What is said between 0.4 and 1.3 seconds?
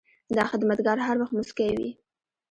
خدمتګار هر